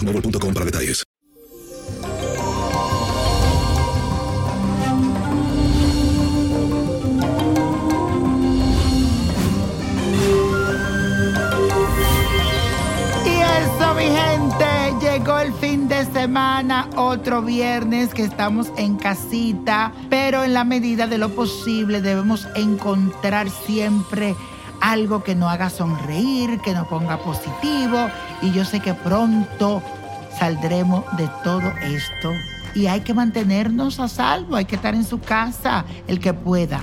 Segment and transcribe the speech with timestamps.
[0.00, 1.04] boostmobile.com para detalles.
[15.00, 21.06] Llegó el fin de semana, otro viernes que estamos en casita, pero en la medida
[21.08, 24.36] de lo posible debemos encontrar siempre
[24.80, 28.08] algo que nos haga sonreír, que nos ponga positivo.
[28.42, 29.82] Y yo sé que pronto
[30.38, 32.32] saldremos de todo esto.
[32.74, 36.80] Y hay que mantenernos a salvo, hay que estar en su casa, el que pueda.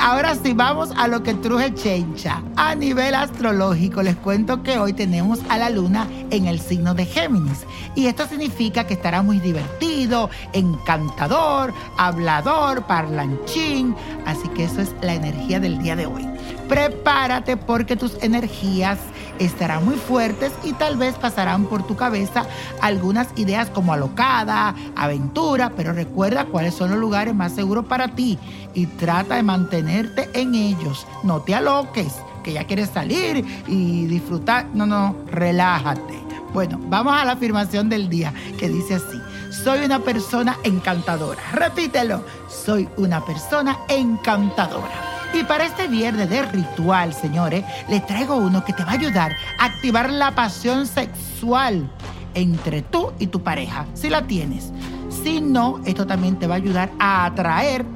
[0.00, 2.42] Ahora sí, vamos a lo que truje Chencha.
[2.56, 7.04] A nivel astrológico, les cuento que hoy tenemos a la luna en el signo de
[7.04, 7.66] Géminis.
[7.94, 13.94] Y esto significa que estará muy divertido, encantador, hablador, parlanchín.
[14.26, 16.31] Así que eso es la energía del día de hoy.
[16.68, 18.98] Prepárate porque tus energías
[19.38, 22.46] estarán muy fuertes y tal vez pasarán por tu cabeza
[22.80, 28.38] algunas ideas como alocada, aventura, pero recuerda cuáles son los lugares más seguros para ti
[28.74, 31.06] y trata de mantenerte en ellos.
[31.22, 34.66] No te aloques, que ya quieres salir y disfrutar.
[34.74, 36.20] No, no, relájate.
[36.52, 39.20] Bueno, vamos a la afirmación del día que dice así.
[39.50, 41.40] Soy una persona encantadora.
[41.52, 42.24] Repítelo.
[42.48, 45.11] Soy una persona encantadora.
[45.34, 49.32] Y para este viernes de ritual, señores, les traigo uno que te va a ayudar
[49.58, 51.88] a activar la pasión sexual
[52.34, 54.72] entre tú y tu pareja, si la tienes.
[55.22, 57.86] Si no, esto también te va a ayudar a atraer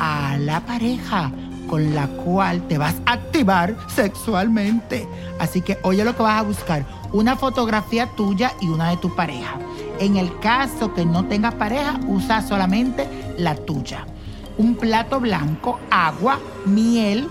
[0.00, 1.30] a la pareja
[1.68, 5.06] con la cual te vas a activar sexualmente.
[5.38, 9.14] Así que oye lo que vas a buscar, una fotografía tuya y una de tu
[9.14, 9.58] pareja.
[10.00, 13.06] En el caso que no tengas pareja, usa solamente
[13.38, 14.06] la tuya
[14.60, 17.28] un plato blanco, agua, miel,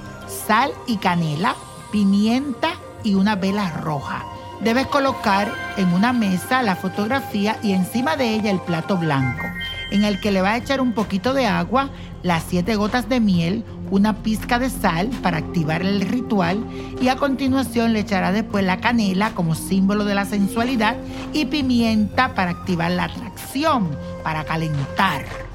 [0.48, 1.56] sal y canela,
[1.92, 2.72] pimienta
[3.04, 4.26] y una vela roja.
[4.62, 9.46] Debes colocar en una mesa la fotografía y encima de ella el plato blanco,
[9.92, 11.92] en el que le va a echar un poquito de agua,
[12.24, 16.66] las siete gotas de miel, una pizca de sal para activar el ritual
[17.00, 20.98] y a continuación le echará después la canela como símbolo de la sensualidad
[21.32, 23.88] y pimienta para activar la atracción,
[24.24, 25.49] para calentar.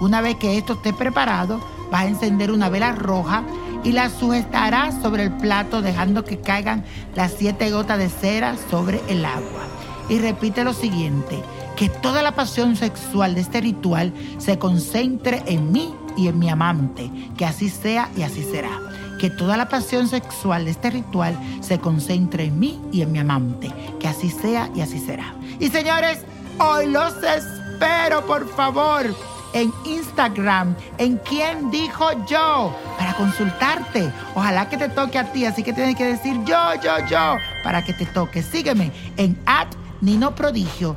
[0.00, 1.60] Una vez que esto esté preparado,
[1.90, 3.44] vas a encender una vela roja
[3.82, 6.84] y la sujetarás sobre el plato dejando que caigan
[7.14, 9.62] las siete gotas de cera sobre el agua.
[10.08, 11.42] Y repite lo siguiente,
[11.76, 16.48] que toda la pasión sexual de este ritual se concentre en mí y en mi
[16.48, 18.80] amante, que así sea y así será.
[19.18, 23.18] Que toda la pasión sexual de este ritual se concentre en mí y en mi
[23.18, 25.34] amante, que así sea y así será.
[25.58, 26.18] Y señores,
[26.58, 34.12] hoy los espero, por favor en Instagram, en quién dijo yo, para consultarte.
[34.34, 37.82] Ojalá que te toque a ti, así que tienes que decir yo, yo, yo, para
[37.82, 38.42] que te toque.
[38.42, 39.68] Sígueme en at
[40.02, 40.94] Nino Prodigio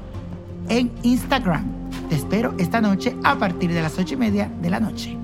[0.68, 1.66] en Instagram.
[2.10, 5.18] Te espero esta noche a partir de las ocho y media de la noche.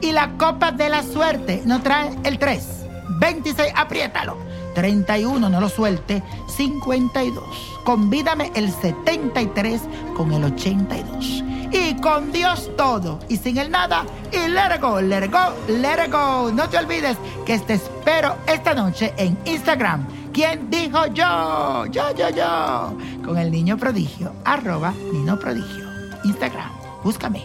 [0.00, 2.86] Y la copa de la suerte nos trae el 3,
[3.20, 4.36] 26, apriétalo.
[4.74, 6.20] 31, no lo suelte.
[6.48, 7.44] 52.
[7.84, 9.82] Convídame el 73
[10.16, 11.44] con el 82.
[11.74, 14.06] Y con Dios todo y sin el nada.
[14.30, 16.52] Y let it go, let it go, let it go.
[16.52, 20.06] No te olvides que te espero esta noche en Instagram.
[20.32, 21.86] ¿Quién dijo yo?
[21.86, 22.96] Yo, yo, yo.
[23.24, 24.32] Con el niño prodigio.
[24.44, 25.84] Arroba niño prodigio.
[26.22, 26.70] Instagram.
[27.02, 27.42] Búscame.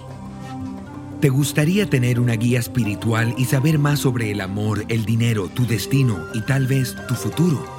[1.19, 5.65] ¿Te gustaría tener una guía espiritual y saber más sobre el amor, el dinero, tu
[5.65, 7.78] destino y tal vez tu futuro?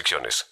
[0.00, 0.46] restricciones.